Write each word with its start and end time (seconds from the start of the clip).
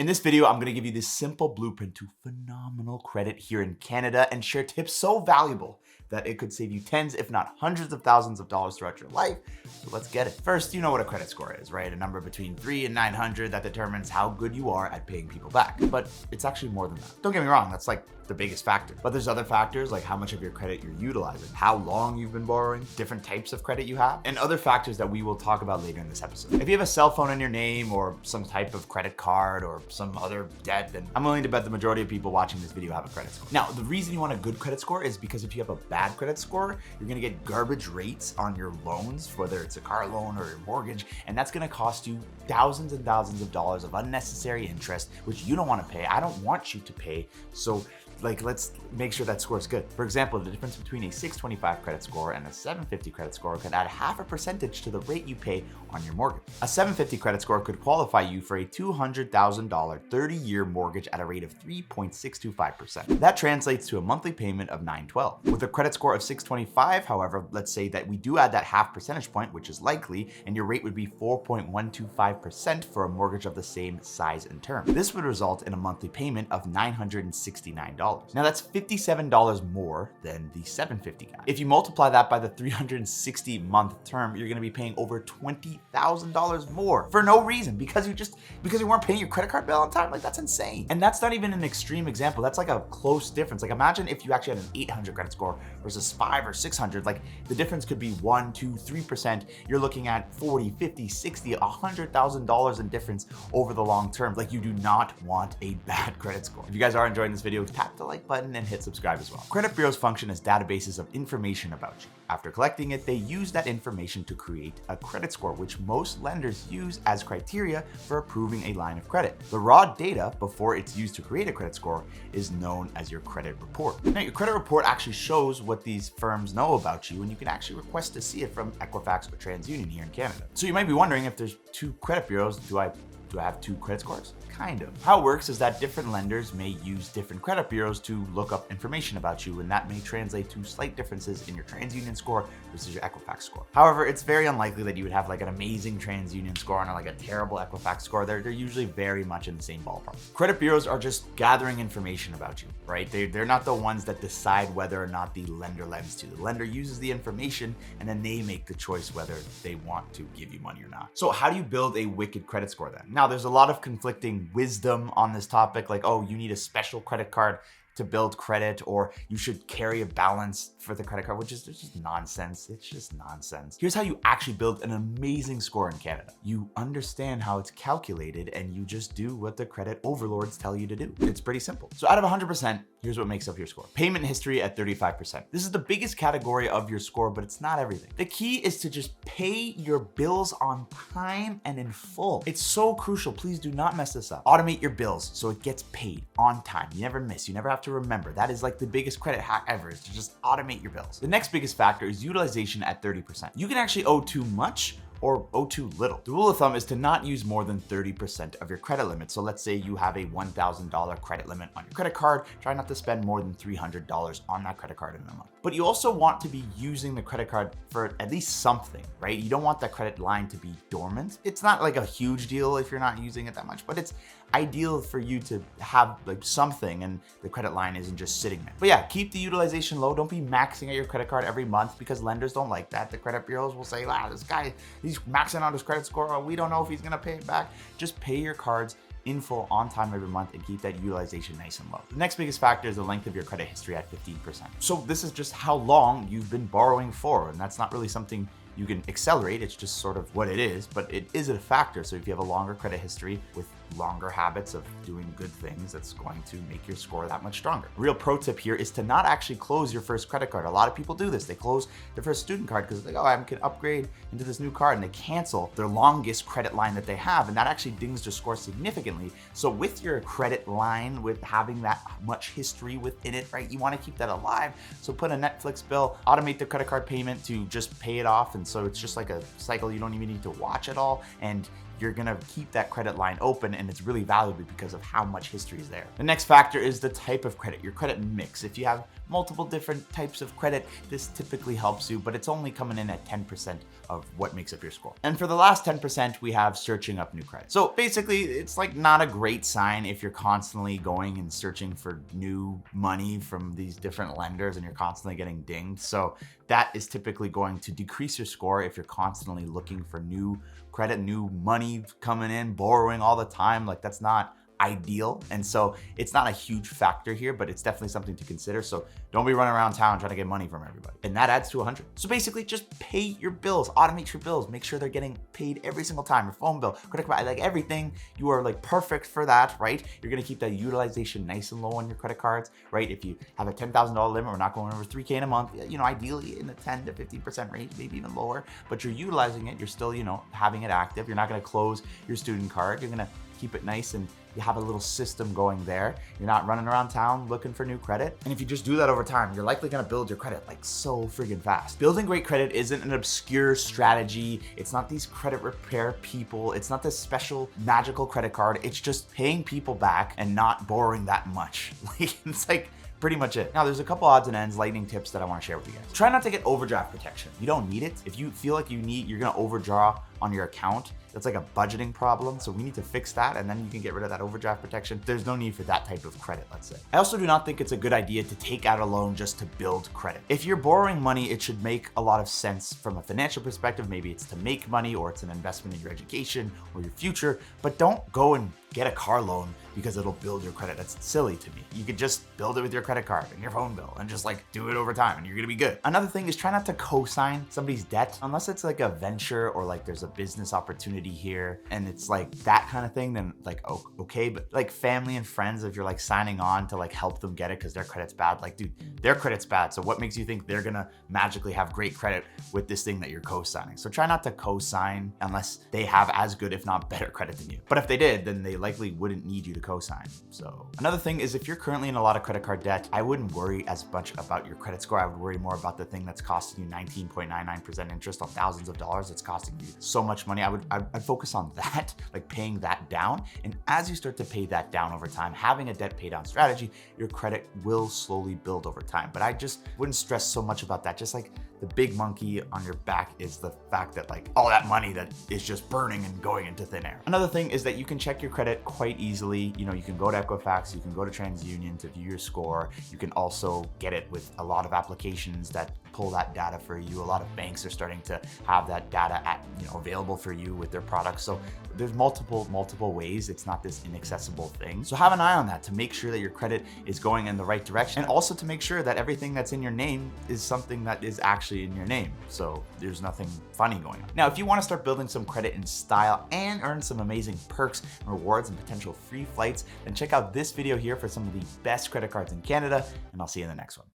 In 0.00 0.06
this 0.06 0.18
video, 0.18 0.46
I'm 0.46 0.58
gonna 0.58 0.72
give 0.72 0.86
you 0.86 0.92
this 0.92 1.06
simple 1.06 1.50
blueprint 1.50 1.94
to 1.96 2.08
phenomenal 2.22 3.00
credit 3.00 3.38
here 3.38 3.60
in 3.60 3.74
Canada 3.74 4.26
and 4.32 4.42
share 4.42 4.64
tips 4.64 4.94
so 4.94 5.20
valuable 5.20 5.78
that 6.08 6.26
it 6.26 6.38
could 6.38 6.54
save 6.54 6.72
you 6.72 6.80
tens, 6.80 7.14
if 7.14 7.30
not 7.30 7.54
hundreds 7.58 7.92
of 7.92 8.02
thousands 8.02 8.40
of 8.40 8.48
dollars 8.48 8.76
throughout 8.76 8.98
your 8.98 9.10
life. 9.10 9.36
So 9.82 9.90
let's 9.92 10.08
get 10.08 10.26
it. 10.26 10.40
First, 10.42 10.72
you 10.72 10.80
know 10.80 10.90
what 10.90 11.02
a 11.02 11.04
credit 11.04 11.28
score 11.28 11.54
is, 11.54 11.70
right? 11.70 11.92
A 11.92 11.96
number 11.96 12.20
between 12.20 12.56
three 12.56 12.86
and 12.86 12.94
900 12.94 13.52
that 13.52 13.62
determines 13.62 14.08
how 14.08 14.30
good 14.30 14.54
you 14.54 14.70
are 14.70 14.86
at 14.86 15.06
paying 15.06 15.28
people 15.28 15.50
back. 15.50 15.78
But 15.90 16.10
it's 16.30 16.46
actually 16.46 16.70
more 16.70 16.88
than 16.88 16.96
that. 16.96 17.22
Don't 17.22 17.32
get 17.32 17.42
me 17.42 17.48
wrong, 17.48 17.70
that's 17.70 17.86
like 17.86 18.04
the 18.26 18.34
biggest 18.34 18.64
factor. 18.64 18.94
But 19.02 19.10
there's 19.10 19.28
other 19.28 19.44
factors 19.44 19.90
like 19.90 20.04
how 20.04 20.16
much 20.16 20.32
of 20.32 20.40
your 20.40 20.52
credit 20.52 20.82
you're 20.82 20.92
utilizing, 20.94 21.48
how 21.52 21.76
long 21.76 22.16
you've 22.16 22.32
been 22.32 22.44
borrowing, 22.44 22.86
different 22.96 23.24
types 23.24 23.52
of 23.52 23.62
credit 23.62 23.86
you 23.86 23.96
have, 23.96 24.20
and 24.24 24.38
other 24.38 24.56
factors 24.56 24.96
that 24.98 25.10
we 25.10 25.22
will 25.22 25.34
talk 25.34 25.62
about 25.62 25.82
later 25.82 26.00
in 26.00 26.08
this 26.08 26.22
episode. 26.22 26.60
If 26.60 26.68
you 26.68 26.74
have 26.74 26.82
a 26.82 26.86
cell 26.86 27.10
phone 27.10 27.30
in 27.30 27.40
your 27.40 27.48
name 27.48 27.92
or 27.92 28.16
some 28.22 28.44
type 28.44 28.72
of 28.74 28.88
credit 28.88 29.16
card 29.16 29.64
or 29.64 29.82
some 29.90 30.16
other 30.18 30.48
debt, 30.62 30.92
then 30.92 31.06
I'm 31.14 31.24
willing 31.24 31.42
to 31.42 31.48
bet 31.48 31.64
the 31.64 31.70
majority 31.70 32.02
of 32.02 32.08
people 32.08 32.30
watching 32.30 32.60
this 32.60 32.72
video 32.72 32.92
have 32.92 33.06
a 33.06 33.08
credit 33.08 33.32
score. 33.32 33.48
Now, 33.52 33.70
the 33.72 33.82
reason 33.82 34.14
you 34.14 34.20
want 34.20 34.32
a 34.32 34.36
good 34.36 34.58
credit 34.58 34.80
score 34.80 35.02
is 35.02 35.16
because 35.16 35.44
if 35.44 35.54
you 35.54 35.62
have 35.62 35.70
a 35.70 35.76
bad 35.88 36.16
credit 36.16 36.38
score, 36.38 36.78
you're 36.98 37.08
gonna 37.08 37.20
get 37.20 37.44
garbage 37.44 37.88
rates 37.88 38.34
on 38.38 38.56
your 38.56 38.72
loans, 38.84 39.28
whether 39.36 39.62
it's 39.62 39.76
a 39.76 39.80
car 39.80 40.06
loan 40.06 40.36
or 40.38 40.46
your 40.46 40.58
mortgage, 40.66 41.06
and 41.26 41.36
that's 41.36 41.50
gonna 41.50 41.68
cost 41.68 42.06
you 42.06 42.18
thousands 42.46 42.92
and 42.92 43.04
thousands 43.04 43.42
of 43.42 43.52
dollars 43.52 43.84
of 43.84 43.94
unnecessary 43.94 44.66
interest, 44.66 45.10
which 45.24 45.44
you 45.44 45.56
don't 45.56 45.66
wanna 45.68 45.86
pay. 45.88 46.04
I 46.06 46.20
don't 46.20 46.36
want 46.42 46.74
you 46.74 46.80
to 46.80 46.92
pay. 46.92 47.28
So 47.52 47.84
like 48.22 48.42
let's 48.42 48.72
make 48.92 49.12
sure 49.12 49.26
that 49.26 49.40
score 49.40 49.58
is 49.58 49.66
good. 49.66 49.84
For 49.96 50.04
example, 50.04 50.38
the 50.38 50.50
difference 50.50 50.76
between 50.76 51.04
a 51.04 51.12
625 51.12 51.82
credit 51.82 52.02
score 52.02 52.32
and 52.32 52.46
a 52.46 52.52
750 52.52 53.10
credit 53.10 53.34
score 53.34 53.56
could 53.56 53.72
add 53.72 53.86
half 53.86 54.20
a 54.20 54.24
percentage 54.24 54.82
to 54.82 54.90
the 54.90 55.00
rate 55.00 55.26
you 55.26 55.36
pay 55.36 55.64
on 55.90 56.04
your 56.04 56.14
mortgage. 56.14 56.42
A 56.62 56.68
750 56.68 57.16
credit 57.16 57.42
score 57.42 57.60
could 57.60 57.80
qualify 57.80 58.20
you 58.20 58.40
for 58.40 58.58
a 58.58 58.64
$200,000 58.64 59.30
30-year 59.30 60.64
mortgage 60.64 61.08
at 61.12 61.20
a 61.20 61.24
rate 61.24 61.44
of 61.44 61.58
3.625%. 61.60 63.20
That 63.20 63.36
translates 63.36 63.86
to 63.88 63.98
a 63.98 64.02
monthly 64.02 64.32
payment 64.32 64.70
of 64.70 64.80
912. 64.80 65.46
With 65.46 65.62
a 65.62 65.68
credit 65.68 65.94
score 65.94 66.14
of 66.14 66.22
625, 66.22 67.04
however, 67.04 67.46
let's 67.50 67.72
say 67.72 67.88
that 67.88 68.06
we 68.06 68.16
do 68.16 68.38
add 68.38 68.52
that 68.52 68.64
half 68.64 68.92
percentage 68.92 69.32
point, 69.32 69.52
which 69.52 69.68
is 69.68 69.80
likely, 69.80 70.30
and 70.46 70.56
your 70.56 70.64
rate 70.64 70.84
would 70.84 70.94
be 70.94 71.06
4.125% 71.06 72.84
for 72.84 73.04
a 73.04 73.08
mortgage 73.08 73.46
of 73.46 73.54
the 73.54 73.62
same 73.62 74.00
size 74.02 74.46
and 74.46 74.62
term. 74.62 74.84
This 74.86 75.14
would 75.14 75.24
result 75.24 75.62
in 75.62 75.72
a 75.72 75.76
monthly 75.76 76.08
payment 76.08 76.48
of 76.50 76.64
$969. 76.64 78.09
Now 78.34 78.42
that's 78.42 78.62
$57 78.62 79.72
more 79.72 80.10
than 80.22 80.50
the 80.54 80.62
750 80.62 81.26
guy. 81.26 81.42
If 81.46 81.58
you 81.58 81.66
multiply 81.66 82.10
that 82.10 82.30
by 82.30 82.38
the 82.38 82.48
360 82.48 83.58
month 83.58 84.02
term, 84.04 84.36
you're 84.36 84.48
gonna 84.48 84.60
be 84.60 84.70
paying 84.70 84.94
over 84.96 85.20
$20,000 85.20 86.70
more 86.70 87.08
for 87.10 87.22
no 87.22 87.42
reason 87.42 87.76
because 87.76 88.06
you 88.06 88.14
just, 88.14 88.36
because 88.62 88.80
you 88.80 88.86
weren't 88.86 89.02
paying 89.02 89.18
your 89.18 89.28
credit 89.28 89.50
card 89.50 89.66
bill 89.66 89.80
on 89.80 89.90
time. 89.90 90.10
Like 90.10 90.22
that's 90.22 90.38
insane. 90.38 90.86
And 90.90 91.00
that's 91.02 91.22
not 91.22 91.32
even 91.32 91.52
an 91.52 91.64
extreme 91.64 92.08
example. 92.08 92.42
That's 92.42 92.58
like 92.58 92.68
a 92.68 92.80
close 92.90 93.30
difference. 93.30 93.62
Like 93.62 93.70
imagine 93.70 94.08
if 94.08 94.24
you 94.24 94.32
actually 94.32 94.56
had 94.56 94.64
an 94.64 94.70
800 94.74 95.14
credit 95.14 95.32
score 95.32 95.58
versus 95.82 96.12
five 96.12 96.46
or 96.46 96.52
600, 96.52 97.06
like 97.06 97.22
the 97.48 97.54
difference 97.54 97.84
could 97.84 97.98
be 97.98 98.12
one, 98.14 98.52
two, 98.52 98.70
3%. 98.70 99.46
You're 99.68 99.78
looking 99.78 100.08
at 100.08 100.32
40, 100.34 100.70
50, 100.78 101.08
60, 101.08 101.52
$100,000 101.54 102.80
in 102.80 102.88
difference 102.88 103.26
over 103.52 103.74
the 103.74 103.84
long 103.84 104.10
term. 104.12 104.34
Like 104.34 104.52
you 104.52 104.60
do 104.60 104.72
not 104.74 105.20
want 105.22 105.56
a 105.62 105.74
bad 105.86 106.18
credit 106.18 106.46
score. 106.46 106.64
If 106.68 106.74
you 106.74 106.80
guys 106.80 106.94
are 106.94 107.06
enjoying 107.06 107.32
this 107.32 107.42
video, 107.42 107.64
tap 107.64 107.96
the 108.00 108.06
like 108.06 108.26
button 108.26 108.56
and 108.56 108.66
hit 108.66 108.82
subscribe 108.82 109.20
as 109.20 109.30
well. 109.30 109.46
Credit 109.48 109.74
bureaus 109.76 109.96
function 109.96 110.30
as 110.30 110.40
databases 110.40 110.98
of 110.98 111.06
information 111.14 111.72
about 111.72 111.94
you. 112.00 112.06
After 112.28 112.50
collecting 112.50 112.90
it, 112.92 113.06
they 113.06 113.14
use 113.14 113.52
that 113.52 113.66
information 113.66 114.24
to 114.24 114.34
create 114.34 114.80
a 114.88 114.96
credit 114.96 115.32
score, 115.32 115.52
which 115.52 115.78
most 115.80 116.22
lenders 116.22 116.66
use 116.70 117.00
as 117.06 117.22
criteria 117.22 117.84
for 118.06 118.18
approving 118.18 118.64
a 118.64 118.72
line 118.74 118.98
of 118.98 119.08
credit. 119.08 119.38
The 119.50 119.58
raw 119.58 119.94
data 119.94 120.32
before 120.38 120.76
it's 120.76 120.96
used 120.96 121.14
to 121.16 121.22
create 121.22 121.48
a 121.48 121.52
credit 121.52 121.74
score 121.74 122.04
is 122.32 122.50
known 122.50 122.90
as 122.96 123.10
your 123.10 123.20
credit 123.20 123.56
report. 123.60 124.04
Now, 124.04 124.20
your 124.20 124.32
credit 124.32 124.54
report 124.54 124.84
actually 124.84 125.12
shows 125.12 125.60
what 125.60 125.84
these 125.84 126.08
firms 126.08 126.54
know 126.54 126.74
about 126.74 127.10
you, 127.10 127.22
and 127.22 127.30
you 127.30 127.36
can 127.36 127.48
actually 127.48 127.76
request 127.76 128.14
to 128.14 128.20
see 128.20 128.42
it 128.42 128.54
from 128.54 128.72
Equifax 128.72 129.32
or 129.32 129.36
TransUnion 129.36 129.88
here 129.88 130.04
in 130.04 130.10
Canada. 130.10 130.46
So 130.54 130.66
you 130.66 130.72
might 130.72 130.86
be 130.86 130.92
wondering 130.92 131.24
if 131.24 131.36
there's 131.36 131.56
two 131.72 131.92
credit 132.00 132.28
bureaus, 132.28 132.56
do 132.56 132.78
I 132.78 132.90
do 133.30 133.38
I 133.38 133.44
have 133.44 133.60
two 133.60 133.74
credit 133.76 134.00
scores? 134.00 134.34
Kind 134.50 134.82
of. 134.82 134.90
How 135.02 135.20
it 135.20 135.22
works 135.22 135.48
is 135.48 135.58
that 135.60 135.80
different 135.80 136.10
lenders 136.10 136.52
may 136.52 136.68
use 136.84 137.08
different 137.08 137.40
credit 137.40 137.70
bureaus 137.70 138.00
to 138.00 138.26
look 138.34 138.52
up 138.52 138.70
information 138.70 139.16
about 139.16 139.46
you, 139.46 139.60
and 139.60 139.70
that 139.70 139.88
may 139.88 140.00
translate 140.00 140.50
to 140.50 140.64
slight 140.64 140.96
differences 140.96 141.48
in 141.48 141.54
your 141.54 141.64
TransUnion 141.64 142.16
score 142.16 142.44
versus 142.72 142.92
your 142.92 143.02
Equifax 143.02 143.42
score. 143.42 143.64
However, 143.72 144.04
it's 144.04 144.22
very 144.22 144.46
unlikely 144.46 144.82
that 144.82 144.96
you 144.96 145.04
would 145.04 145.12
have 145.12 145.28
like 145.28 145.40
an 145.40 145.48
amazing 145.48 145.98
TransUnion 145.98 146.58
score 146.58 146.82
and 146.82 146.90
like 146.92 147.06
a 147.06 147.12
terrible 147.12 147.58
Equifax 147.58 148.02
score. 148.02 148.26
They're, 148.26 148.42
they're 148.42 148.52
usually 148.52 148.84
very 148.84 149.24
much 149.24 149.48
in 149.48 149.56
the 149.56 149.62
same 149.62 149.80
ballpark. 149.82 150.16
Credit 150.34 150.58
bureaus 150.58 150.86
are 150.86 150.98
just 150.98 151.34
gathering 151.36 151.78
information 151.78 152.34
about 152.34 152.62
you, 152.62 152.68
right? 152.86 153.10
They, 153.10 153.26
they're 153.26 153.46
not 153.46 153.64
the 153.64 153.74
ones 153.74 154.04
that 154.04 154.20
decide 154.20 154.74
whether 154.74 155.02
or 155.02 155.06
not 155.06 155.32
the 155.34 155.46
lender 155.46 155.86
lends 155.86 156.16
to. 156.16 156.26
The 156.26 156.42
lender 156.42 156.64
uses 156.64 156.98
the 156.98 157.10
information 157.10 157.74
and 158.00 158.08
then 158.08 158.22
they 158.22 158.42
make 158.42 158.66
the 158.66 158.74
choice 158.74 159.14
whether 159.14 159.36
they 159.62 159.76
want 159.76 160.12
to 160.14 160.28
give 160.36 160.52
you 160.52 160.60
money 160.60 160.82
or 160.82 160.88
not. 160.88 161.10
So, 161.14 161.30
how 161.30 161.50
do 161.50 161.56
you 161.56 161.62
build 161.62 161.96
a 161.96 162.06
wicked 162.06 162.46
credit 162.46 162.70
score 162.70 162.90
then? 162.90 163.04
Now, 163.20 163.26
there's 163.26 163.44
a 163.44 163.50
lot 163.50 163.68
of 163.68 163.82
conflicting 163.82 164.48
wisdom 164.54 165.10
on 165.14 165.34
this 165.34 165.46
topic, 165.46 165.90
like, 165.90 166.00
oh, 166.04 166.22
you 166.22 166.38
need 166.38 166.50
a 166.52 166.56
special 166.56 167.02
credit 167.02 167.30
card 167.30 167.58
to 168.00 168.04
build 168.04 168.38
credit 168.38 168.80
or 168.86 169.12
you 169.28 169.36
should 169.36 169.66
carry 169.66 170.00
a 170.00 170.06
balance 170.06 170.72
for 170.78 170.94
the 170.94 171.04
credit 171.04 171.26
card, 171.26 171.38
which 171.38 171.52
is 171.52 171.62
just 171.62 171.94
nonsense. 171.96 172.70
It's 172.70 172.88
just 172.88 173.14
nonsense. 173.14 173.76
Here's 173.78 173.94
how 173.94 174.00
you 174.00 174.18
actually 174.24 174.54
build 174.54 174.82
an 174.82 174.92
amazing 174.92 175.60
score 175.60 175.90
in 175.90 175.98
Canada. 175.98 176.32
You 176.42 176.70
understand 176.76 177.42
how 177.42 177.58
it's 177.58 177.70
calculated 177.72 178.48
and 178.54 178.74
you 178.74 178.86
just 178.86 179.14
do 179.14 179.36
what 179.36 179.58
the 179.58 179.66
credit 179.66 180.00
overlords 180.02 180.56
tell 180.56 180.74
you 180.74 180.86
to 180.86 180.96
do. 180.96 181.14
It's 181.20 181.42
pretty 181.42 181.60
simple. 181.60 181.90
So 181.94 182.08
out 182.08 182.16
of 182.16 182.24
100%, 182.24 182.82
here's 183.02 183.18
what 183.18 183.28
makes 183.28 183.48
up 183.48 183.58
your 183.58 183.66
score. 183.66 183.86
Payment 183.92 184.24
history 184.24 184.62
at 184.62 184.76
35%. 184.76 185.44
This 185.50 185.64
is 185.64 185.70
the 185.70 185.78
biggest 185.78 186.16
category 186.16 186.70
of 186.70 186.88
your 186.88 186.98
score, 186.98 187.28
but 187.28 187.44
it's 187.44 187.60
not 187.60 187.78
everything. 187.78 188.10
The 188.16 188.24
key 188.24 188.56
is 188.56 188.78
to 188.80 188.88
just 188.88 189.20
pay 189.26 189.74
your 189.76 189.98
bills 189.98 190.54
on 190.60 190.86
time 191.12 191.60
and 191.66 191.78
in 191.78 191.92
full. 191.92 192.42
It's 192.46 192.62
so 192.62 192.94
crucial. 192.94 193.32
Please 193.32 193.58
do 193.58 193.70
not 193.70 193.94
mess 193.94 194.14
this 194.14 194.32
up. 194.32 194.42
Automate 194.46 194.80
your 194.80 194.90
bills 194.90 195.30
so 195.34 195.50
it 195.50 195.62
gets 195.62 195.84
paid 195.92 196.24
on 196.38 196.62
time. 196.62 196.88
You 196.94 197.02
never 197.02 197.20
miss. 197.20 197.46
You 197.46 197.54
never 197.54 197.68
have 197.68 197.82
to 197.82 197.89
remember. 197.90 198.32
That 198.32 198.50
is 198.50 198.62
like 198.62 198.78
the 198.78 198.86
biggest 198.86 199.20
credit 199.20 199.40
hack 199.40 199.64
ever 199.68 199.90
is 199.90 200.00
to 200.02 200.12
just 200.12 200.40
automate 200.42 200.82
your 200.82 200.92
bills. 200.92 201.18
The 201.18 201.28
next 201.28 201.52
biggest 201.52 201.76
factor 201.76 202.06
is 202.06 202.24
utilization 202.24 202.82
at 202.82 203.02
30%. 203.02 203.50
You 203.54 203.68
can 203.68 203.76
actually 203.76 204.04
owe 204.04 204.20
too 204.20 204.44
much 204.44 204.96
or 205.20 205.46
owe 205.52 205.66
too 205.66 205.90
little. 205.98 206.20
The 206.24 206.30
rule 206.30 206.48
of 206.48 206.56
thumb 206.56 206.74
is 206.74 206.84
to 206.86 206.96
not 206.96 207.24
use 207.24 207.44
more 207.44 207.64
than 207.64 207.80
30% 207.80 208.56
of 208.56 208.70
your 208.70 208.78
credit 208.78 209.04
limit. 209.04 209.30
So 209.30 209.42
let's 209.42 209.62
say 209.62 209.74
you 209.74 209.96
have 209.96 210.16
a 210.16 210.24
$1,000 210.26 211.20
credit 211.20 211.48
limit 211.48 211.68
on 211.76 211.84
your 211.84 211.92
credit 211.92 212.14
card. 212.14 212.44
Try 212.60 212.74
not 212.74 212.88
to 212.88 212.94
spend 212.94 213.24
more 213.24 213.40
than 213.40 213.54
$300 213.54 214.40
on 214.48 214.62
that 214.64 214.76
credit 214.76 214.96
card 214.96 215.16
in 215.16 215.22
a 215.22 215.34
month. 215.36 215.50
But 215.62 215.74
you 215.74 215.84
also 215.84 216.10
want 216.10 216.40
to 216.40 216.48
be 216.48 216.64
using 216.76 217.14
the 217.14 217.22
credit 217.22 217.48
card 217.48 217.76
for 217.90 218.12
at 218.18 218.30
least 218.30 218.60
something, 218.60 219.04
right? 219.20 219.38
You 219.38 219.50
don't 219.50 219.62
want 219.62 219.78
that 219.80 219.92
credit 219.92 220.18
line 220.18 220.48
to 220.48 220.56
be 220.56 220.72
dormant. 220.88 221.38
It's 221.44 221.62
not 221.62 221.82
like 221.82 221.96
a 221.96 222.04
huge 222.04 222.46
deal 222.46 222.78
if 222.78 222.90
you're 222.90 223.00
not 223.00 223.18
using 223.18 223.46
it 223.46 223.54
that 223.54 223.66
much, 223.66 223.86
but 223.86 223.98
it's 223.98 224.14
ideal 224.54 225.00
for 225.00 225.18
you 225.18 225.40
to 225.40 225.62
have 225.78 226.16
like 226.26 226.44
something 226.44 227.04
and 227.04 227.20
the 227.42 227.48
credit 227.48 227.74
line 227.74 227.96
isn't 227.96 228.16
just 228.16 228.40
sitting 228.40 228.62
there. 228.64 228.74
But 228.78 228.88
yeah, 228.88 229.02
keep 229.02 229.32
the 229.32 229.38
utilization 229.38 230.00
low. 230.00 230.14
Don't 230.14 230.30
be 230.30 230.40
maxing 230.40 230.88
out 230.88 230.94
your 230.94 231.04
credit 231.04 231.28
card 231.28 231.44
every 231.44 231.64
month 231.64 231.98
because 231.98 232.22
lenders 232.22 232.52
don't 232.52 232.68
like 232.68 232.90
that. 232.90 233.10
The 233.10 233.18
credit 233.18 233.46
bureaus 233.46 233.74
will 233.74 233.84
say, 233.84 234.06
wow, 234.06 234.28
this 234.28 234.42
guy, 234.42 234.72
he's 235.02 235.18
maxing 235.20 235.62
out 235.62 235.72
his 235.72 235.82
credit 235.82 236.06
score. 236.06 236.32
Oh, 236.34 236.40
we 236.40 236.56
don't 236.56 236.70
know 236.70 236.82
if 236.82 236.88
he's 236.88 237.00
gonna 237.00 237.18
pay 237.18 237.34
it 237.34 237.46
back. 237.46 237.72
Just 237.96 238.18
pay 238.20 238.36
your 238.36 238.54
cards 238.54 238.96
in 239.26 239.40
full 239.40 239.66
on 239.70 239.88
time 239.88 240.14
every 240.14 240.28
month 240.28 240.54
and 240.54 240.66
keep 240.66 240.80
that 240.82 240.98
utilization 241.02 241.56
nice 241.58 241.78
and 241.78 241.90
low. 241.92 242.00
The 242.10 242.16
next 242.16 242.36
biggest 242.36 242.58
factor 242.58 242.88
is 242.88 242.96
the 242.96 243.02
length 243.02 243.26
of 243.26 243.34
your 243.34 243.44
credit 243.44 243.68
history 243.68 243.94
at 243.94 244.10
15%. 244.10 244.62
So 244.78 245.04
this 245.06 245.24
is 245.24 245.30
just 245.30 245.52
how 245.52 245.74
long 245.74 246.26
you've 246.30 246.50
been 246.50 246.66
borrowing 246.66 247.12
for, 247.12 247.50
and 247.50 247.60
that's 247.60 247.78
not 247.78 247.92
really 247.92 248.08
something 248.08 248.48
you 248.76 248.86
can 248.86 249.02
accelerate. 249.08 249.62
It's 249.62 249.76
just 249.76 249.98
sort 249.98 250.16
of 250.16 250.34
what 250.34 250.48
it 250.48 250.58
is, 250.58 250.86
but 250.86 251.12
it 251.12 251.28
is 251.34 251.50
a 251.50 251.58
factor. 251.58 252.02
So 252.02 252.16
if 252.16 252.26
you 252.26 252.32
have 252.32 252.42
a 252.42 252.48
longer 252.48 252.74
credit 252.74 253.00
history 253.00 253.40
with 253.54 253.66
longer 253.96 254.28
habits 254.28 254.74
of 254.74 254.84
doing 255.04 255.32
good 255.36 255.50
things, 255.50 255.92
that's 255.92 256.12
going 256.12 256.42
to 256.44 256.56
make 256.68 256.86
your 256.86 256.96
score 256.96 257.26
that 257.28 257.42
much 257.42 257.58
stronger. 257.58 257.88
Real 257.96 258.14
pro 258.14 258.36
tip 258.36 258.58
here 258.58 258.74
is 258.74 258.90
to 258.92 259.02
not 259.02 259.24
actually 259.24 259.56
close 259.56 259.92
your 259.92 260.02
first 260.02 260.28
credit 260.28 260.50
card. 260.50 260.66
A 260.66 260.70
lot 260.70 260.88
of 260.88 260.94
people 260.94 261.14
do 261.14 261.30
this. 261.30 261.44
They 261.44 261.54
close 261.54 261.88
their 262.14 262.24
first 262.24 262.40
student 262.40 262.68
card 262.68 262.86
because 262.86 263.02
they 263.02 263.12
go, 263.12 263.20
oh, 263.20 263.24
I 263.24 263.36
can 263.42 263.58
upgrade 263.62 264.08
into 264.32 264.44
this 264.44 264.60
new 264.60 264.70
card 264.70 264.94
and 264.94 265.04
they 265.04 265.08
cancel 265.08 265.72
their 265.76 265.86
longest 265.86 266.46
credit 266.46 266.74
line 266.74 266.94
that 266.94 267.06
they 267.06 267.16
have. 267.16 267.48
And 267.48 267.56
that 267.56 267.66
actually 267.66 267.92
dings 267.92 268.22
their 268.22 268.32
score 268.32 268.56
significantly. 268.56 269.30
So 269.54 269.70
with 269.70 270.02
your 270.02 270.20
credit 270.20 270.66
line, 270.68 271.22
with 271.22 271.42
having 271.42 271.82
that 271.82 272.00
much 272.24 272.50
history 272.50 272.96
within 272.96 273.34
it, 273.34 273.46
right, 273.52 273.70
you 273.70 273.78
want 273.78 273.98
to 273.98 274.04
keep 274.04 274.16
that 274.18 274.28
alive. 274.28 274.72
So 275.00 275.12
put 275.12 275.30
a 275.30 275.34
Netflix 275.34 275.86
bill, 275.86 276.16
automate 276.26 276.58
the 276.58 276.66
credit 276.66 276.86
card 276.86 277.06
payment 277.06 277.44
to 277.44 277.64
just 277.66 277.98
pay 278.00 278.18
it 278.18 278.26
off. 278.26 278.54
And 278.54 278.66
so 278.66 278.84
it's 278.84 278.98
just 278.98 279.16
like 279.16 279.30
a 279.30 279.42
cycle 279.58 279.90
you 279.90 279.98
don't 279.98 280.14
even 280.14 280.28
need 280.28 280.42
to 280.42 280.50
watch 280.50 280.88
at 280.88 280.96
all. 280.96 281.22
And 281.40 281.68
you're 282.00 282.12
gonna 282.12 282.38
keep 282.48 282.70
that 282.72 282.90
credit 282.90 283.16
line 283.16 283.38
open 283.40 283.74
and 283.74 283.88
it's 283.90 284.02
really 284.02 284.22
valuable 284.22 284.64
because 284.64 284.94
of 284.94 285.02
how 285.02 285.24
much 285.24 285.50
history 285.50 285.78
is 285.78 285.88
there. 285.88 286.06
The 286.16 286.22
next 286.22 286.44
factor 286.44 286.78
is 286.78 287.00
the 287.00 287.08
type 287.08 287.44
of 287.44 287.58
credit, 287.58 287.82
your 287.82 287.92
credit 287.92 288.22
mix. 288.24 288.64
If 288.64 288.78
you 288.78 288.84
have 288.86 289.06
multiple 289.28 289.64
different 289.64 290.10
types 290.12 290.42
of 290.42 290.56
credit, 290.56 290.86
this 291.08 291.28
typically 291.28 291.74
helps 291.74 292.10
you, 292.10 292.18
but 292.18 292.34
it's 292.34 292.48
only 292.48 292.70
coming 292.70 292.98
in 292.98 293.10
at 293.10 293.24
10% 293.24 293.76
of 294.08 294.26
what 294.36 294.54
makes 294.54 294.72
up 294.72 294.82
your 294.82 294.90
score. 294.90 295.14
And 295.22 295.38
for 295.38 295.46
the 295.46 295.54
last 295.54 295.84
10%, 295.84 296.40
we 296.42 296.50
have 296.52 296.76
searching 296.76 297.18
up 297.18 297.32
new 297.32 297.42
credit. 297.42 297.70
So 297.70 297.88
basically, 297.96 298.42
it's 298.42 298.76
like 298.76 298.96
not 298.96 299.20
a 299.20 299.26
great 299.26 299.64
sign 299.64 300.04
if 300.04 300.22
you're 300.22 300.32
constantly 300.32 300.98
going 300.98 301.38
and 301.38 301.52
searching 301.52 301.94
for 301.94 302.20
new 302.34 302.82
money 302.92 303.38
from 303.38 303.72
these 303.74 303.96
different 303.96 304.36
lenders 304.36 304.76
and 304.76 304.84
you're 304.84 304.94
constantly 304.94 305.36
getting 305.36 305.62
dinged. 305.62 306.00
So 306.00 306.36
that 306.70 306.92
is 306.94 307.08
typically 307.08 307.48
going 307.48 307.80
to 307.80 307.90
decrease 307.90 308.38
your 308.38 308.46
score 308.46 308.80
if 308.80 308.96
you're 308.96 309.02
constantly 309.02 309.66
looking 309.66 310.04
for 310.04 310.20
new 310.20 310.56
credit, 310.92 311.18
new 311.18 311.50
money 311.64 312.04
coming 312.20 312.52
in, 312.52 312.74
borrowing 312.74 313.20
all 313.20 313.34
the 313.34 313.44
time. 313.44 313.86
Like 313.86 314.00
that's 314.00 314.20
not 314.20 314.56
ideal. 314.80 315.42
And 315.50 315.64
so 315.64 315.94
it's 316.16 316.32
not 316.32 316.48
a 316.48 316.50
huge 316.50 316.88
factor 316.88 317.32
here, 317.32 317.52
but 317.52 317.68
it's 317.68 317.82
definitely 317.82 318.08
something 318.08 318.34
to 318.36 318.44
consider. 318.44 318.82
So 318.82 319.06
don't 319.32 319.46
be 319.46 319.52
running 319.52 319.74
around 319.74 319.92
town 319.92 320.18
trying 320.18 320.30
to 320.30 320.36
get 320.36 320.46
money 320.46 320.66
from 320.66 320.82
everybody. 320.82 321.16
And 321.22 321.36
that 321.36 321.50
adds 321.50 321.68
to 321.70 321.78
100. 321.78 322.04
So 322.16 322.28
basically 322.28 322.64
just 322.64 322.98
pay 322.98 323.36
your 323.40 323.50
bills, 323.50 323.90
automate 323.90 324.32
your 324.32 324.40
bills, 324.42 324.68
make 324.68 324.82
sure 324.82 324.98
they're 324.98 325.08
getting 325.08 325.38
paid 325.52 325.80
every 325.84 326.04
single 326.04 326.24
time. 326.24 326.46
Your 326.46 326.54
phone 326.54 326.80
bill, 326.80 326.92
credit 327.10 327.28
card, 327.28 327.46
like 327.46 327.60
everything, 327.60 328.12
you 328.38 328.48
are 328.48 328.62
like 328.62 328.82
perfect 328.82 329.26
for 329.26 329.46
that, 329.46 329.76
right? 329.78 330.02
You're 330.22 330.30
gonna 330.30 330.42
keep 330.42 330.58
that 330.60 330.72
utilization 330.72 331.46
nice 331.46 331.72
and 331.72 331.82
low 331.82 331.92
on 331.92 332.08
your 332.08 332.16
credit 332.16 332.38
cards, 332.38 332.70
right? 332.90 333.10
If 333.10 333.24
you 333.24 333.36
have 333.56 333.68
a 333.68 333.72
$10,000 333.72 334.32
limit, 334.32 334.50
we're 334.50 334.56
not 334.56 334.74
going 334.74 334.92
over 334.92 335.04
3K 335.04 335.32
in 335.32 335.42
a 335.42 335.46
month, 335.46 335.70
you 335.88 335.98
know, 335.98 336.04
ideally 336.04 336.58
in 336.58 336.66
the 336.66 336.74
10 336.74 337.04
to 337.06 337.12
15% 337.12 337.70
range, 337.70 337.92
maybe 337.98 338.16
even 338.16 338.34
lower, 338.34 338.64
but 338.88 339.04
you're 339.04 339.12
utilizing 339.12 339.68
it, 339.68 339.78
you're 339.78 339.86
still, 339.86 340.14
you 340.14 340.24
know, 340.24 340.42
having 340.52 340.82
it 340.82 340.90
active. 340.90 341.28
You're 341.28 341.36
not 341.36 341.48
gonna 341.48 341.60
close 341.60 342.02
your 342.26 342.36
student 342.36 342.70
card. 342.70 343.00
You're 343.02 343.10
gonna 343.10 343.28
keep 343.60 343.74
it 343.74 343.84
nice 343.84 344.14
and 344.14 344.26
you 344.56 344.62
have 344.62 344.76
a 344.76 344.80
little 344.80 345.00
system 345.00 345.52
going 345.54 345.84
there. 345.84 346.14
You're 346.38 346.46
not 346.46 346.66
running 346.66 346.86
around 346.86 347.08
town 347.08 347.48
looking 347.48 347.72
for 347.72 347.84
new 347.84 347.98
credit. 347.98 348.36
And 348.44 348.52
if 348.52 348.60
you 348.60 348.66
just 348.66 348.84
do 348.84 348.96
that 348.96 349.08
over 349.08 349.24
time, 349.24 349.54
you're 349.54 349.64
likely 349.64 349.88
gonna 349.88 350.02
build 350.02 350.30
your 350.30 350.36
credit 350.36 350.66
like 350.66 350.84
so 350.84 351.22
friggin' 351.24 351.60
fast. 351.60 351.98
Building 351.98 352.26
great 352.26 352.44
credit 352.44 352.72
isn't 352.72 353.02
an 353.02 353.12
obscure 353.12 353.74
strategy. 353.74 354.60
It's 354.76 354.92
not 354.92 355.08
these 355.08 355.26
credit 355.26 355.62
repair 355.62 356.12
people. 356.22 356.72
It's 356.72 356.90
not 356.90 357.02
this 357.02 357.18
special 357.18 357.70
magical 357.84 358.26
credit 358.26 358.52
card. 358.52 358.80
It's 358.82 359.00
just 359.00 359.30
paying 359.32 359.64
people 359.64 359.94
back 359.94 360.34
and 360.36 360.54
not 360.54 360.86
borrowing 360.86 361.24
that 361.26 361.46
much. 361.48 361.92
Like 362.18 362.36
it's 362.44 362.68
like 362.68 362.88
pretty 363.20 363.36
much 363.36 363.56
it. 363.56 363.72
Now, 363.74 363.84
there's 363.84 364.00
a 364.00 364.04
couple 364.04 364.26
odds 364.26 364.48
and 364.48 364.56
ends, 364.56 364.76
lightning 364.76 365.06
tips 365.06 365.30
that 365.30 365.42
I 365.42 365.44
want 365.44 365.60
to 365.60 365.66
share 365.66 365.78
with 365.78 365.86
you 365.86 365.92
guys. 365.92 366.12
Try 366.12 366.30
not 366.30 366.42
to 366.42 366.50
get 366.50 366.64
overdraft 366.64 367.12
protection. 367.12 367.52
You 367.60 367.66
don't 367.66 367.88
need 367.88 368.02
it. 368.02 368.14
If 368.24 368.38
you 368.38 368.50
feel 368.50 368.74
like 368.74 368.90
you 368.90 368.98
need, 368.98 369.28
you're 369.28 369.38
gonna 369.38 369.56
overdraw 369.56 370.20
on 370.42 370.52
your 370.52 370.64
account. 370.64 371.12
That's 371.32 371.44
like 371.44 371.54
a 371.54 371.64
budgeting 371.76 372.12
problem. 372.12 372.58
So 372.58 372.72
we 372.72 372.82
need 372.82 372.94
to 372.94 373.02
fix 373.02 373.32
that 373.32 373.56
and 373.56 373.68
then 373.68 373.84
you 373.84 373.90
can 373.90 374.00
get 374.00 374.14
rid 374.14 374.24
of 374.24 374.30
that 374.30 374.40
overdraft 374.40 374.82
protection. 374.82 375.20
There's 375.26 375.46
no 375.46 375.54
need 375.54 375.74
for 375.74 375.84
that 375.84 376.04
type 376.04 376.24
of 376.24 376.36
credit, 376.40 376.66
let's 376.72 376.88
say. 376.88 376.96
I 377.12 377.18
also 377.18 377.36
do 377.36 377.46
not 377.46 377.64
think 377.64 377.80
it's 377.80 377.92
a 377.92 377.96
good 377.96 378.12
idea 378.12 378.42
to 378.42 378.54
take 378.56 378.86
out 378.86 379.00
a 379.00 379.04
loan 379.04 379.36
just 379.36 379.58
to 379.60 379.66
build 379.66 380.12
credit. 380.12 380.42
If 380.48 380.64
you're 380.64 380.76
borrowing 380.76 381.20
money, 381.20 381.50
it 381.50 381.62
should 381.62 381.82
make 381.84 382.08
a 382.16 382.22
lot 382.22 382.40
of 382.40 382.48
sense 382.48 382.92
from 382.92 383.16
a 383.18 383.22
financial 383.22 383.62
perspective. 383.62 384.08
Maybe 384.08 384.30
it's 384.30 384.44
to 384.46 384.56
make 384.56 384.88
money 384.88 385.14
or 385.14 385.30
it's 385.30 385.42
an 385.42 385.50
investment 385.50 385.94
in 385.96 386.02
your 386.02 386.10
education 386.10 386.72
or 386.94 387.00
your 387.00 387.10
future, 387.10 387.60
but 387.82 387.96
don't 387.98 388.20
go 388.32 388.54
and 388.54 388.72
get 388.92 389.06
a 389.06 389.12
car 389.12 389.40
loan 389.40 389.72
because 390.00 390.16
it'll 390.16 390.32
build 390.32 390.62
your 390.62 390.72
credit. 390.72 390.96
That's 390.96 391.16
silly 391.24 391.56
to 391.56 391.70
me. 391.70 391.82
You 391.94 392.04
could 392.04 392.18
just 392.18 392.56
build 392.56 392.78
it 392.78 392.82
with 392.82 392.92
your 392.92 393.02
credit 393.02 393.26
card 393.26 393.46
and 393.52 393.62
your 393.62 393.70
phone 393.70 393.94
bill 393.94 394.16
and 394.18 394.28
just 394.28 394.44
like 394.44 394.64
do 394.72 394.88
it 394.88 394.96
over 394.96 395.12
time 395.12 395.38
and 395.38 395.46
you're 395.46 395.56
gonna 395.56 395.68
be 395.68 395.74
good. 395.74 395.98
Another 396.04 396.26
thing 396.26 396.48
is 396.48 396.56
try 396.56 396.70
not 396.70 396.86
to 396.86 396.94
co-sign 396.94 397.64
somebody's 397.70 398.04
debt 398.04 398.38
unless 398.42 398.68
it's 398.68 398.82
like 398.82 399.00
a 399.00 399.08
venture 399.08 399.70
or 399.70 399.84
like 399.84 400.04
there's 400.04 400.22
a 400.22 400.28
business 400.28 400.72
opportunity 400.72 401.30
here 401.30 401.80
and 401.90 402.08
it's 402.08 402.28
like 402.28 402.50
that 402.60 402.88
kind 402.90 403.04
of 403.04 403.12
thing, 403.12 403.32
then 403.32 403.52
like 403.64 403.80
okay, 404.18 404.48
but 404.48 404.68
like 404.72 404.90
family 404.90 405.36
and 405.36 405.46
friends, 405.46 405.84
if 405.84 405.94
you're 405.94 406.04
like 406.04 406.20
signing 406.20 406.60
on 406.60 406.86
to 406.88 406.96
like 406.96 407.12
help 407.12 407.40
them 407.40 407.54
get 407.54 407.70
it 407.70 407.78
because 407.78 407.92
their 407.92 408.04
credit's 408.04 408.32
bad, 408.32 408.60
like 408.62 408.76
dude, 408.76 408.92
their 409.22 409.34
credit's 409.34 409.66
bad. 409.66 409.92
So 409.92 410.02
what 410.02 410.20
makes 410.20 410.36
you 410.36 410.44
think 410.44 410.66
they're 410.66 410.82
gonna 410.82 411.08
magically 411.28 411.72
have 411.72 411.92
great 411.92 412.16
credit 412.16 412.44
with 412.72 412.88
this 412.88 413.02
thing 413.02 413.20
that 413.20 413.30
you're 413.30 413.40
co-signing? 413.40 413.96
So 413.96 414.08
try 414.08 414.26
not 414.26 414.42
to 414.44 414.50
co-sign 414.50 415.32
unless 415.40 415.80
they 415.90 416.04
have 416.04 416.30
as 416.32 416.54
good, 416.54 416.72
if 416.72 416.86
not 416.86 417.10
better 417.10 417.26
credit 417.26 417.56
than 417.56 417.70
you. 417.70 417.78
But 417.88 417.98
if 417.98 418.06
they 418.06 418.16
did, 418.16 418.44
then 418.44 418.62
they 418.62 418.76
likely 418.76 419.12
wouldn't 419.12 419.44
need 419.44 419.66
you 419.66 419.74
to 419.74 419.80
co-sign. 419.90 420.28
So 420.50 420.86
another 421.00 421.18
thing 421.18 421.40
is 421.40 421.56
if 421.56 421.66
you're 421.66 421.76
currently 421.76 422.08
in 422.08 422.14
a 422.14 422.22
lot 422.22 422.36
of 422.36 422.44
credit 422.44 422.62
card 422.62 422.80
debt, 422.84 423.08
I 423.12 423.22
wouldn't 423.22 423.50
worry 423.52 423.84
as 423.88 424.04
much 424.12 424.32
about 424.38 424.64
your 424.64 424.76
credit 424.76 425.02
score. 425.02 425.18
I 425.18 425.26
would 425.26 425.40
worry 425.40 425.58
more 425.58 425.74
about 425.74 425.98
the 425.98 426.04
thing 426.04 426.24
that's 426.24 426.40
costing 426.40 426.84
you 426.84 426.90
19.99% 426.90 428.12
interest 428.12 428.40
on 428.40 428.46
thousands 428.50 428.88
of 428.88 428.96
dollars. 428.98 429.32
It's 429.32 429.42
costing 429.42 429.74
you 429.80 429.86
so 429.98 430.22
much 430.22 430.46
money. 430.46 430.62
I 430.62 430.68
would 430.68 430.86
I'd, 430.92 431.24
focus 431.24 431.56
on 431.56 431.72
that, 431.74 432.14
like 432.34 432.48
paying 432.48 432.78
that 432.80 433.10
down. 433.10 433.42
And 433.64 433.76
as 433.88 434.08
you 434.08 434.14
start 434.14 434.36
to 434.36 434.44
pay 434.44 434.64
that 434.66 434.92
down 434.92 435.12
over 435.12 435.26
time, 435.26 435.52
having 435.52 435.88
a 435.88 435.94
debt 435.94 436.16
pay 436.16 436.28
down 436.28 436.44
strategy, 436.44 436.92
your 437.18 437.26
credit 437.26 437.68
will 437.82 438.08
slowly 438.08 438.54
build 438.54 438.86
over 438.86 439.00
time. 439.00 439.30
But 439.32 439.42
I 439.42 439.52
just 439.52 439.88
wouldn't 439.98 440.14
stress 440.14 440.44
so 440.44 440.62
much 440.62 440.84
about 440.84 441.02
that. 441.02 441.16
Just 441.16 441.34
like 441.34 441.50
the 441.80 441.86
big 441.94 442.14
monkey 442.14 442.62
on 442.72 442.84
your 442.84 442.94
back 442.94 443.32
is 443.38 443.56
the 443.56 443.70
fact 443.90 444.14
that 444.14 444.28
like 444.28 444.48
all 444.54 444.68
that 444.68 444.86
money 444.86 445.12
that 445.14 445.32
is 445.48 445.64
just 445.64 445.88
burning 445.88 446.24
and 446.24 446.42
going 446.42 446.66
into 446.66 446.84
thin 446.84 447.06
air. 447.06 447.20
Another 447.26 447.48
thing 447.48 447.70
is 447.70 447.82
that 447.84 447.96
you 447.96 448.04
can 448.04 448.18
check 448.18 448.42
your 448.42 448.50
credit 448.50 448.84
quite 448.84 449.18
easily. 449.18 449.72
You 449.78 449.86
know, 449.86 449.94
you 449.94 450.02
can 450.02 450.16
go 450.16 450.30
to 450.30 450.40
Equifax, 450.40 450.94
you 450.94 451.00
can 451.00 451.14
go 451.14 451.24
to 451.24 451.30
TransUnion 451.30 451.98
to 451.98 452.08
view 452.08 452.28
your 452.28 452.38
score. 452.38 452.90
You 453.10 453.18
can 453.18 453.32
also 453.32 453.84
get 453.98 454.12
it 454.12 454.30
with 454.30 454.50
a 454.58 454.64
lot 454.64 454.84
of 454.84 454.92
applications 454.92 455.70
that 455.70 455.92
pull 456.20 456.30
that 456.30 456.54
data 456.54 456.78
for 456.78 456.98
you. 456.98 457.22
A 457.22 457.24
lot 457.24 457.40
of 457.40 457.56
banks 457.56 457.86
are 457.86 457.90
starting 457.90 458.20
to 458.22 458.38
have 458.66 458.86
that 458.86 459.10
data 459.10 459.40
at, 459.48 459.64
you 459.80 459.86
know, 459.86 459.94
available 459.94 460.36
for 460.36 460.52
you 460.52 460.74
with 460.74 460.90
their 460.90 461.00
products. 461.00 461.42
So 461.42 461.58
there's 461.96 462.12
multiple, 462.12 462.68
multiple 462.70 463.14
ways. 463.14 463.48
It's 463.48 463.66
not 463.66 463.82
this 463.82 464.04
inaccessible 464.04 464.68
thing. 464.68 465.02
So 465.02 465.16
have 465.16 465.32
an 465.32 465.40
eye 465.40 465.54
on 465.54 465.66
that 465.68 465.82
to 465.84 465.94
make 465.94 466.12
sure 466.12 466.30
that 466.30 466.38
your 466.38 466.50
credit 466.50 466.84
is 467.06 467.18
going 467.18 467.46
in 467.46 467.56
the 467.56 467.64
right 467.64 467.82
direction 467.82 468.22
and 468.22 468.30
also 468.30 468.54
to 468.54 468.66
make 468.66 468.82
sure 468.82 469.02
that 469.02 469.16
everything 469.16 469.54
that's 469.54 469.72
in 469.72 469.82
your 469.82 469.92
name 469.92 470.30
is 470.50 470.60
something 470.60 471.02
that 471.04 471.24
is 471.24 471.40
actually 471.42 471.84
in 471.84 471.96
your 471.96 472.06
name. 472.06 472.30
So 472.48 472.84
there's 472.98 473.22
nothing 473.22 473.48
funny 473.72 473.96
going 473.96 474.20
on. 474.20 474.28
Now, 474.36 474.46
if 474.46 474.58
you 474.58 474.66
want 474.66 474.78
to 474.78 474.84
start 474.84 475.04
building 475.04 475.26
some 475.26 475.46
credit 475.46 475.74
in 475.74 475.86
style 475.86 476.46
and 476.52 476.82
earn 476.82 477.00
some 477.00 477.20
amazing 477.20 477.58
perks, 477.68 478.02
rewards, 478.26 478.68
and 478.68 478.78
potential 478.78 479.14
free 479.14 479.46
flights, 479.46 479.84
then 480.04 480.14
check 480.14 480.34
out 480.34 480.52
this 480.52 480.70
video 480.70 480.98
here 480.98 481.16
for 481.16 481.28
some 481.28 481.46
of 481.46 481.54
the 481.54 481.64
best 481.82 482.10
credit 482.10 482.30
cards 482.30 482.52
in 482.52 482.60
Canada, 482.60 483.06
and 483.32 483.40
I'll 483.40 483.48
see 483.48 483.60
you 483.60 483.64
in 483.64 483.70
the 483.70 483.76
next 483.76 483.96
one. 483.96 484.06